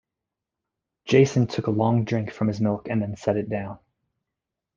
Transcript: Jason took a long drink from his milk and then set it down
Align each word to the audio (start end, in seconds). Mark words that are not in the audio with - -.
Jason 1.05 1.45
took 1.45 1.67
a 1.67 1.69
long 1.69 2.05
drink 2.05 2.31
from 2.33 2.47
his 2.47 2.59
milk 2.59 2.87
and 2.89 2.99
then 3.03 3.15
set 3.15 3.37
it 3.37 3.51
down 3.51 3.77